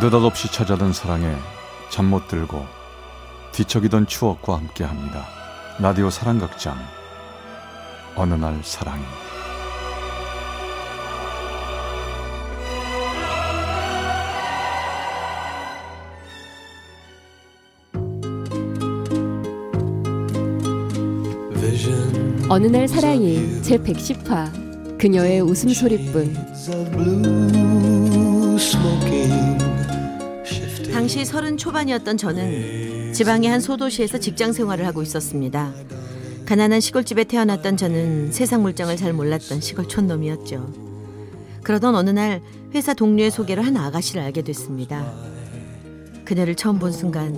[0.00, 1.34] 느닷없이 찾아든 사랑에
[1.90, 2.64] 잠 못 들고
[3.52, 5.26] 뒤척이던 추억과 함께합니다.
[5.80, 6.76] 라디오 사랑극장.
[8.14, 9.02] 어느 날 사랑이
[22.48, 24.98] 어느 날 사랑이 제 110화.
[24.98, 26.34] 그녀의 웃음소리뿐
[30.98, 35.72] 당시 서른 초반이었던 저는 지방의 한 소도시에서 직장 생활을 하고 있었습니다.
[36.44, 40.72] 가난한 시골집에 태어났던 저는 세상 물정을 잘 몰랐던 시골 촌놈이었죠.
[41.62, 42.42] 그러던 어느 날
[42.74, 45.14] 회사 동료의 소개로 한 아가씨를 알게 됐습니다.
[46.24, 47.32] 그녀를 처음 본 순간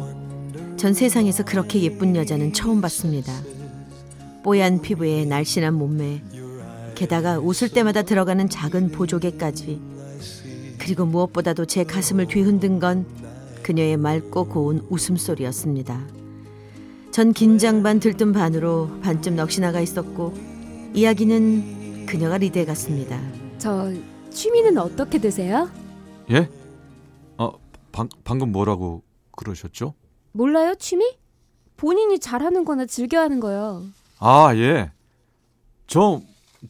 [0.78, 3.30] 전 세상에서 그렇게 예쁜 여자는 처음 봤습니다.
[4.42, 6.22] 뽀얀 피부에 날씬한 몸매,
[6.94, 9.78] 게다가 웃을 때마다 들어가는 작은 보조개까지.
[10.78, 13.19] 그리고 무엇보다도 제 가슴을 뒤흔든 건
[13.62, 16.00] 그녀의 맑고 고운 웃음소리였습니다.
[17.10, 20.34] 전 긴장 반 들뜸 반으로 반쯤 넋이 나가 있었고
[20.94, 23.20] 이야기는 그녀가 리드해 갔습니다.
[23.58, 23.92] 저
[24.30, 25.68] 취미는 어떻게 되세요?
[26.30, 26.48] 예?
[27.36, 27.52] 어,
[27.92, 29.02] 방, 방금 뭐라고
[29.32, 29.94] 그러셨죠?
[30.32, 31.16] 몰라요 취미?
[31.76, 33.84] 본인이 잘하는 거나 즐겨하는 거요.
[34.18, 34.92] 아, 예.
[35.86, 36.20] 저,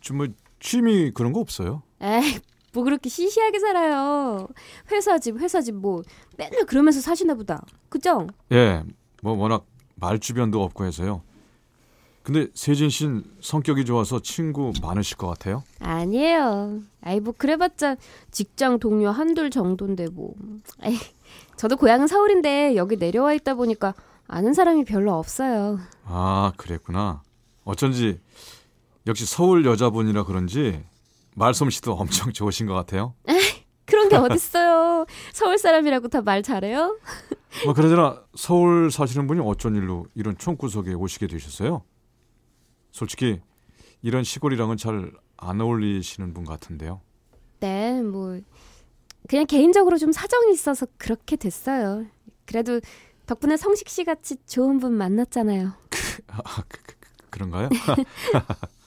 [0.01, 0.27] 저 뭐,
[0.61, 1.83] 취미 그런 거 없어요.
[2.01, 2.39] 에이
[2.73, 4.49] 뭐 그렇게 시시하게 살아요.
[4.93, 6.03] 회사 집 회사 집 뭐
[6.37, 7.63] 맨날 그러면서 사시나 보다.
[7.89, 8.27] 그죠?
[8.53, 8.83] 예,
[9.23, 9.65] 뭐 워낙
[9.97, 11.23] 말 주변도 없고 해서요.
[12.23, 15.65] 근데 세진 씨는 성격이 좋아서 친구 많으실 것 같아요.
[15.81, 16.81] 아니에요.
[17.01, 17.97] 아이 뭐 그래봤자
[18.31, 20.35] 직장 동료 한둘 정도인데 뭐.
[20.83, 20.99] 에이
[21.57, 23.95] 저도 고향은 서울인데 여기 내려와 있다 보니까
[24.29, 25.81] 아는 사람이 별로 없어요.
[26.05, 27.23] 아, 그랬구나.
[27.65, 28.21] 어쩐지
[29.07, 30.83] 역시 서울 여자분이라 그런지
[31.41, 33.15] 말솜씨도 엄청 좋으신 것 같아요.
[33.87, 35.07] 그런 게 어딨어요.
[35.33, 36.99] 서울 사람이라고 다 말 잘해요?
[37.65, 41.83] 뭐 그러잖아 서울 사시는 분이 어쩐 일로 이런 총구석에 오시게 되셨어요?
[42.93, 43.41] 솔직히
[44.03, 45.13] 이런 시골이랑은 잘
[45.43, 47.01] 안 어울리시는 분 같은데요.
[47.61, 48.39] 네, 뭐
[49.27, 52.05] 그냥 개인적으로 좀 사정이 있어서 그렇게 됐어요.
[52.45, 52.79] 그래도
[53.27, 55.73] 덕분에 성식 씨 같이 좋은 분 만났잖아요.
[56.29, 56.95] 아, 그, 그,
[57.31, 57.71] 그런가요?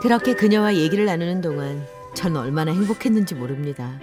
[0.00, 3.98] 그렇게 그녀와 얘기를 나누는 동안 전 얼마나 행복했는지 모릅니다.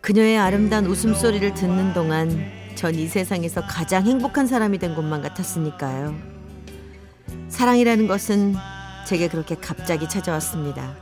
[0.00, 6.14] 그녀의 아름다운 웃음소리를 듣는 동안 전 이 세상에서 가장 행복한 사람이 된 것만 같았으니까요.
[7.48, 8.54] 사랑이라는 것은
[9.06, 10.96] 제게 그렇게 갑자기 찾아왔습니다.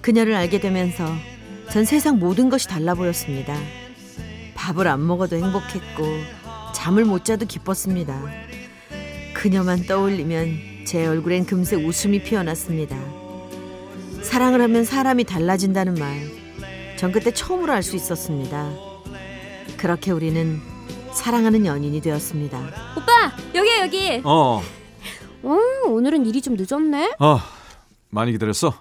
[0.00, 1.04] 그녀를 알게 되면서
[1.70, 3.54] 전 세상 모든 것이 달라 보였습니다.
[4.54, 6.04] 밥을 안 먹어도 행복했고
[6.74, 8.18] 잠을 못 자도 기뻤습니다.
[9.34, 12.96] 그녀만 떠올리면 제 얼굴엔 금세 웃음이 피어났습니다.
[14.22, 16.20] 사랑을 하면 사람이 달라진다는 말.
[16.96, 18.70] 전 그때 처음으로 알 수 있었습니다.
[19.76, 20.60] 그렇게 우리는
[21.12, 22.58] 사랑하는 연인이 되었습니다.
[22.96, 24.22] 오빠 여기 여기.
[24.24, 24.62] 어,
[25.42, 25.58] 어,
[25.88, 27.16] 오늘은 일이 좀 늦었네.
[27.18, 27.38] 어,
[28.10, 28.72] 많이 기다렸어?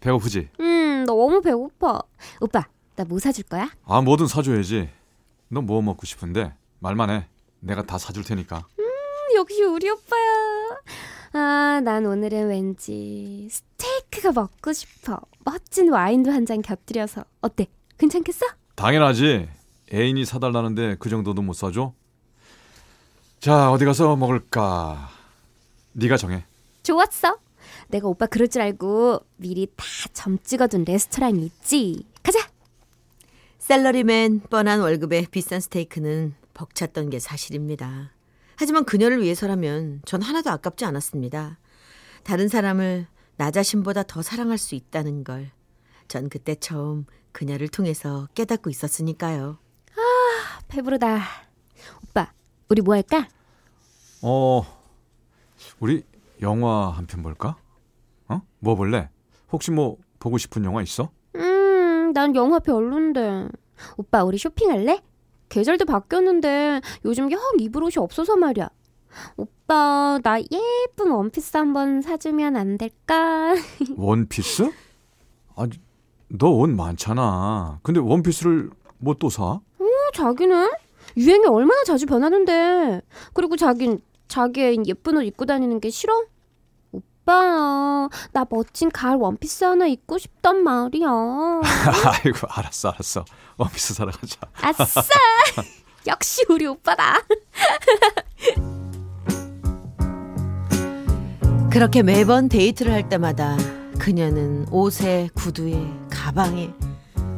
[0.00, 0.48] 배고프지?
[0.60, 2.00] 음, 너무 배고파.
[2.40, 3.70] 오빠 나 뭐 사줄 거야?
[3.84, 4.88] 아, 뭐든 사줘야지.
[5.48, 7.26] 너 뭐 먹고 싶은데 말만 해.
[7.60, 8.64] 내가 다 사줄 테니까.
[8.78, 8.84] 음,
[9.36, 10.78] 역시 우리 오빠야.
[11.32, 15.20] 아, 난 오늘은 왠지 스테이크가 먹고 싶어.
[15.44, 17.24] 멋진 와인도 한 잔 곁들여서.
[17.42, 17.66] 어때?
[17.98, 18.46] 괜찮겠어?
[18.76, 19.48] 당연하지.
[19.92, 21.92] 애인이 사달라는데 그 정도도 못 사줘?
[23.40, 25.10] 자, 어디 가서 먹을까?
[25.92, 26.44] 네가 정해.
[26.82, 27.36] 좋았어.
[27.88, 32.04] 내가 오빠 그럴 줄 알고 미리 다 점 찍어둔 레스토랑이 있지.
[32.22, 32.38] 가자.
[33.58, 38.12] 셀러리맨 뻔한 월급에 비싼 스테이크는 벅찼던 게 사실입니다.
[38.58, 41.58] 하지만 그녀를 위해서라면 전 하나도 아깝지 않았습니다.
[42.24, 45.52] 다른 사람을 나 자신보다 더 사랑할 수 있다는 걸.
[46.08, 49.58] 전 그때 처음 그녀를 통해서 깨닫고 있었으니까요.
[50.66, 51.20] 배부르다.
[52.02, 52.32] 오빠,
[52.68, 53.28] 우리 뭐 할까?
[54.22, 54.62] 어,
[55.78, 56.02] 우리
[56.42, 57.56] 영화 한 편 볼까?
[58.26, 58.42] 어?
[58.58, 59.08] 뭐 볼래?
[59.52, 61.10] 혹시 뭐 보고 싶은 영화 있어?
[61.36, 63.48] 음, 난 영화 별론데.
[63.96, 65.00] 오빠, 우리 쇼핑할래?
[65.48, 68.68] 계절도 바뀌었는데 요즘 영 입을 옷이 없어서 말이야.
[69.36, 73.54] 오빠, 나 예쁜 원피스 한번 사주면 안 될까?
[73.96, 74.70] 원피스?
[75.56, 75.66] 아,
[76.28, 77.80] 너옷 많잖아.
[77.82, 79.42] 근데 원피스를 뭐 또 사?
[79.44, 79.62] 어,
[80.14, 80.70] 자기는?
[81.16, 83.00] 유행이 얼마나 자주 변하는데.
[83.32, 86.24] 그리고 자긴 자기 예쁜 옷 입고 다니는 게 싫어?
[87.32, 91.06] 오빠, 나 멋진 가을 원피스 하나 입고 싶단 말이야.
[92.24, 93.22] 아이고, 알았어, 알았어.
[93.58, 94.38] 원피스 사러 가자.
[94.62, 95.02] 아싸!
[96.08, 97.18] 역시 우리 오빠다.
[101.70, 103.58] 그렇게 매번 데이트를 할 때마다
[103.98, 106.72] 그녀는 옷에, 구두에, 가방에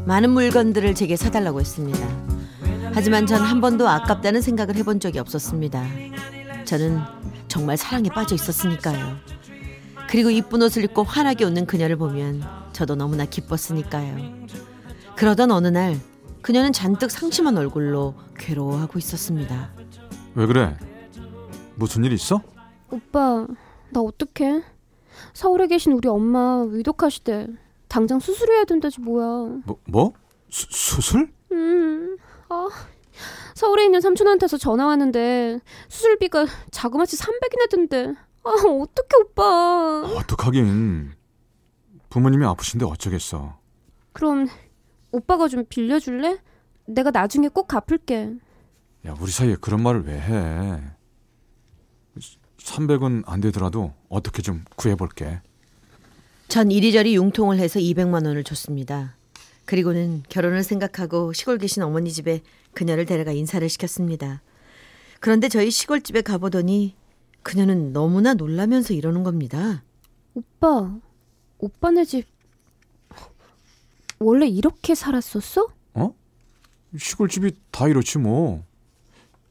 [0.07, 1.99] 많은 물건들을 제게 사달라고 했습니다.
[2.95, 5.85] 하지만 전 한 번도 아깝다는 생각을 해본 적이 없었습니다.
[6.65, 7.01] 저는
[7.49, 9.17] 정말 사랑에 빠져 있었으니까요.
[10.11, 12.43] 그리고 이쁜 옷을 입고 환하게 웃는 그녀를 보면
[12.73, 14.17] 저도 너무나 기뻤으니까요.
[15.15, 16.01] 그러던 어느 날
[16.43, 19.71] 그녀는 잔뜩 상심한 얼굴로 괴로워하고 있었습니다.
[20.35, 20.77] 왜 그래?
[21.77, 22.43] 무슨 일 있어?
[22.91, 23.47] 오빠,
[23.91, 24.65] 나 어떡해?
[25.33, 27.47] 서울에 계신 우리 엄마 위독하시대.
[27.87, 29.61] 당장 수술해야 된다지 뭐야.
[29.65, 29.79] 뭐?
[29.87, 30.13] 뭐?
[30.49, 31.31] 수, 수술?
[31.53, 32.17] 음,
[32.49, 32.69] 아,
[33.55, 38.15] 서울에 있는 삼촌한테서 전화 왔는데 수술비가 자그마치 300이나 든대.
[38.45, 40.03] 아, 어떡해 오빠.
[40.17, 41.13] 어떡하긴.
[42.09, 43.59] 부모님이 아프신데 어쩌겠어.
[44.13, 44.49] 그럼
[45.13, 46.39] 오빠가 좀 빌려줄래?
[46.87, 48.35] 내가 나중에 꼭 갚을게.
[49.07, 50.83] 야, 우리 사이에 그런 말을 왜 해?
[52.59, 55.41] 300은 안 되더라도 어떻게 좀 구해볼게.
[56.49, 59.17] 전 이리저리 융통을 해서 200만 원을 줬습니다.
[59.65, 62.41] 그리고는 결혼을 생각하고 시골 계신 어머니 집에
[62.75, 64.43] 그녀를 데려가 인사를 시켰습니다.
[65.21, 66.97] 그런데 저희 시골집에 가보더니
[67.43, 69.83] 그녀는 너무나 놀라면서 이러는 겁니다.
[70.35, 70.99] 오빠,
[71.59, 72.27] 오빠네 집
[74.19, 75.69] 원래 이렇게 살았었어?
[76.99, 78.65] 시골집이 다 이렇지 뭐.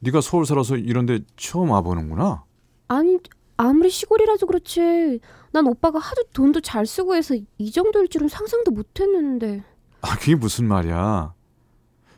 [0.00, 2.44] 네가 서울 살아서 이런데 처음 와보는구나.
[2.88, 3.18] 아니,
[3.56, 5.20] 아무리 시골이라도 그렇지.
[5.52, 9.62] 난 오빠가 하도 돈도 잘 쓰고 해서 이 정도일 줄은 상상도 못 했는데.
[10.02, 11.34] 아, 그게 무슨 말이야?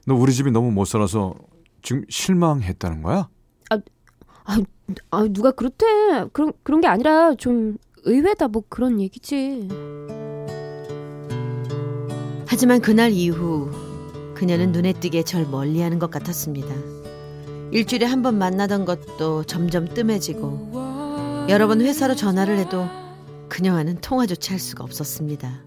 [0.07, 1.35] 너 우리 집이 너무 못 살아서
[1.83, 3.29] 지금 실망했다는 거야?
[4.45, 5.87] 아, 누가 그렇대.
[6.33, 9.69] 그런, 그런 게 아니라 좀 의외다 뭐 그런 얘기지.
[12.47, 13.71] 하지만 그날 이후
[14.35, 16.75] 그녀는 눈에 띄게 절 멀리하는 것 같았습니다.
[17.71, 22.87] 일주일에 한 번 만나던 것도 점점 뜸해지고 여러 번 회사로 전화를 해도
[23.49, 25.63] 그녀와는 통화조차 할 수가 없었습니다.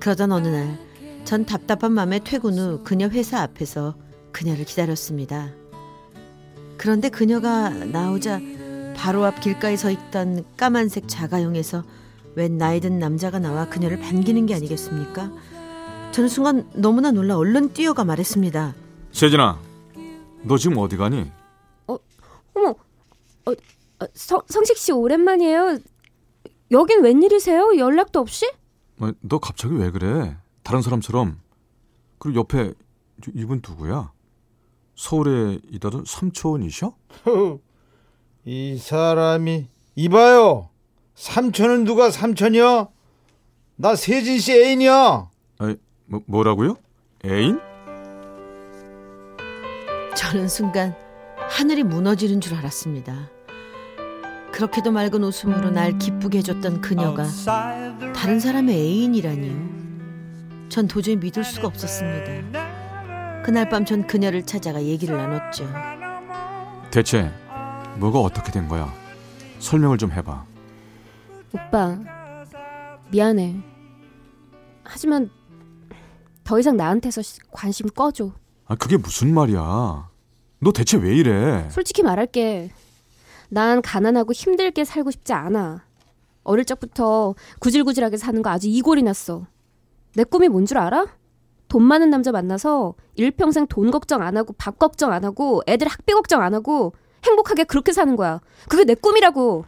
[0.00, 0.88] 그러던 어느 날
[1.24, 3.94] 전 답답한 마음에 퇴근 후 그녀 회사 앞에서
[4.32, 5.50] 그녀를 기다렸습니다.
[6.78, 8.40] 그런데 그녀가 나오자
[8.96, 11.84] 바로 앞 길가에 서 있던 까만색 자가용에서
[12.34, 15.30] 웬 나이든 남자가 나와 그녀를 반기는 게 아니겠습니까?
[16.12, 18.74] 저는 순간 너무나 놀라 얼른 뛰어가 말했습니다.
[19.12, 19.60] 세진아,
[20.42, 21.30] 너 지금 어디 가니?
[21.86, 21.98] 어머,
[23.44, 25.78] 어, 어, 성, 성식 씨 오랜만이에요.
[26.70, 27.76] 여긴 웬일이세요?
[27.76, 28.50] 연락도 없이?
[29.00, 30.36] 어, 너 갑자기 왜 그래?
[30.62, 31.40] 다른 사람처럼.
[32.18, 32.72] 그리고 옆에
[33.22, 34.12] 저 이분 누구야?
[34.98, 36.92] 서울에 있다던 삼촌이셔?
[38.44, 40.70] 이 사람이 이봐요.
[41.14, 42.88] 삼촌은 누가 삼촌이야?
[43.76, 45.30] 나 세진 씨 애인이야.
[46.06, 46.76] 뭐, 뭐라고요?
[47.24, 47.60] 애인?
[50.16, 50.96] 저는 순간
[51.48, 53.30] 하늘이 무너지는 줄 알았습니다.
[54.50, 57.24] 그렇게도 맑은 웃음으로 날 기쁘게 해줬던 그녀가
[58.16, 60.68] 다른 사람의 애인이라니요.
[60.70, 62.67] 전 도저히 믿을 수가 없었습니다.
[63.48, 65.64] 그날 밤 전 그녀를 찾아가 얘기를 나눴죠.
[66.90, 67.32] 대체
[67.96, 68.92] 뭐가 어떻게 된 거야?
[69.58, 70.44] 설명을 좀 해봐.
[71.54, 71.96] 오빠,
[73.10, 73.56] 미안해.
[74.84, 75.30] 하지만
[76.44, 78.32] 더 이상 나한테서 시- 관심 꺼줘.
[78.66, 80.10] 아, 그게 무슨 말이야?
[80.60, 81.66] 너 대체 왜 이래?
[81.70, 82.70] 솔직히 말할게.
[83.48, 85.86] 난 가난하고 힘들게 살고 싶지 않아.
[86.42, 89.46] 어릴 적부터 구질구질하게 사는 거 아주 이골이 났어.
[90.14, 91.06] 내 꿈이 뭔 줄 알아?
[91.68, 96.12] 돈 많은 남자 만나서 일평생 돈 걱정 안 하고 밥 걱정 안 하고 애들 학비
[96.14, 96.94] 걱정 안 하고
[97.24, 98.40] 행복하게 그렇게 사는 거야.
[98.68, 99.64] 그게 내 꿈이라고.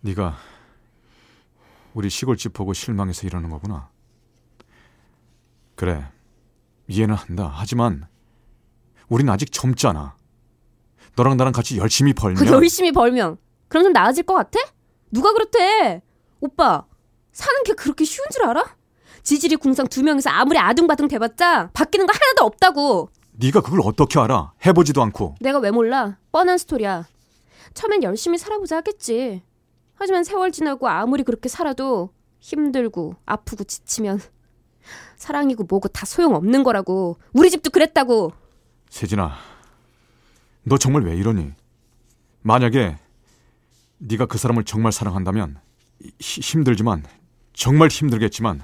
[0.00, 0.36] 네가
[1.94, 3.88] 우리 시골집 보고 실망해서 이러는 거구나.
[5.76, 6.06] 그래,
[6.88, 7.50] 이해는 한다.
[7.54, 8.06] 하지만
[9.08, 10.16] 우린 아직 젊잖아.
[11.16, 13.38] 너랑 나랑 같이 열심히 벌면 열심히 벌면
[13.68, 14.58] 그럼 좀 나아질 것 같아?
[15.10, 16.02] 누가 그렇대?
[16.40, 16.84] 오빠
[17.32, 18.75] 사는 게 그렇게 쉬운 줄 알아?
[19.26, 23.10] 지질이 궁상 두 명이서 아무리 아둥바둥 대봤자 바뀌는 거 하나도 없다고.
[23.32, 24.52] 네가 그걸 어떻게 알아?
[24.64, 25.34] 해보지도 않고.
[25.40, 26.16] 내가 왜 몰라?
[26.30, 27.04] 뻔한 스토리야.
[27.74, 29.42] 처음엔 열심히 살아보자 하겠지.
[29.96, 34.20] 하지만 세월 지나고 아무리 그렇게 살아도 힘들고 아프고 지치면
[35.16, 37.18] 사랑이고 뭐고 다 소용없는 거라고.
[37.32, 38.32] 우리 집도 그랬다고.
[38.90, 39.34] 세진아,
[40.62, 41.50] 너 정말 왜 이러니?
[42.42, 42.96] 만약에
[43.98, 45.58] 네가 그 사람을 정말 사랑한다면
[46.20, 47.02] 히- 힘들지만
[47.54, 48.62] 정말 힘들겠지만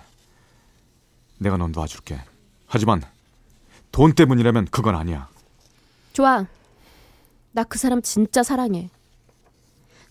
[1.43, 2.21] 내가 넌 놔줄게.
[2.67, 3.03] 하지만
[3.91, 5.29] 돈 때문이라면 그건 아니야.
[6.13, 6.47] 좋아.
[7.53, 8.89] 나 그 사람 진짜 사랑해.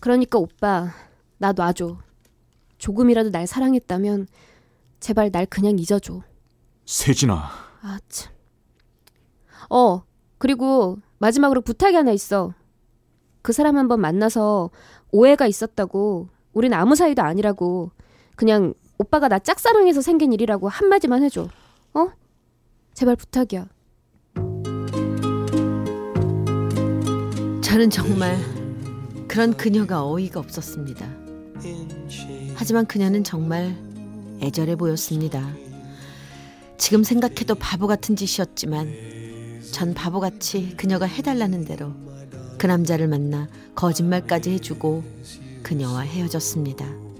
[0.00, 0.92] 그러니까 오빠,
[1.38, 1.98] 나 놔줘.
[2.78, 4.26] 조금이라도 날 사랑했다면
[5.00, 6.22] 제발 날 그냥 잊어줘.
[6.86, 7.50] 세진아,
[7.82, 8.32] 아, 참.
[9.70, 10.02] 어,
[10.38, 12.54] 그리고 마지막으로 부탁이 하나 있어.
[13.42, 14.70] 그 사람 한번 만나서
[15.10, 16.28] 오해가 있었다고.
[16.52, 17.90] 우린 아무 사이도 아니라고.
[18.36, 21.48] 그냥 오빠가 나 짝사랑해서 생긴 일이라고 한마디만 해줘.
[21.94, 22.08] 어?
[22.94, 23.66] 제발 부탁이야.
[27.62, 28.38] 저는 정말
[29.26, 31.06] 그런 그녀가 어이가 없었습니다.
[32.54, 33.76] 하지만 그녀는 정말
[34.40, 35.52] 애절해 보였습니다.
[36.78, 41.92] 지금 생각해도 바보 같은 짓이었지만 전 바보같이 그녀가 해달라는 대로
[42.58, 45.02] 그 남자를 만나 거짓말까지 해주고
[45.62, 47.11] 그녀와 헤어졌습니다.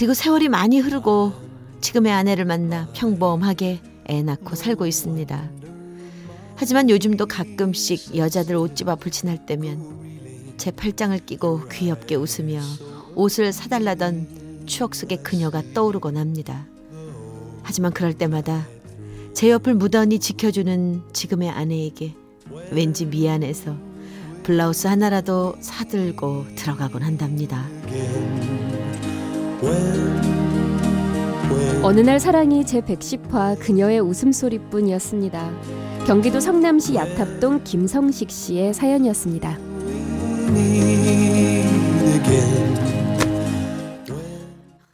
[0.00, 1.34] 그리고 세월이 많이 흐르고
[1.82, 5.50] 지금의 아내를 만나 평범하게 애 낳고 살고 있습니다.
[6.56, 12.62] 하지만 요즘도 가끔씩 여자들 옷집 앞을 지날 때면 제 팔짱을 끼고 귀엽게 웃으며
[13.14, 16.64] 옷을 사달라던 추억 속의 그녀가 떠오르곤 합니다.
[17.62, 18.66] 하지만 그럴 때마다
[19.34, 22.14] 제 옆을 무던히 지켜주는 지금의 아내에게
[22.70, 23.76] 왠지 미안해서
[24.44, 27.68] 블라우스 하나라도 사들고 들어가곤 한답니다.
[31.82, 35.50] 어느 날 사랑이 제 110화 그녀의 웃음소리뿐이었습니다.
[36.06, 39.58] 경기도 성남시 야탑동 김성식 씨의 사연이었습니다.